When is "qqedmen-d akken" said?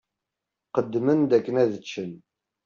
0.67-1.55